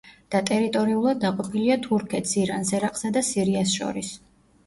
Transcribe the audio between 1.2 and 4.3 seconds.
დაყოფილია თურქეთს, ირანს, ერაყსა და სირიას შორის.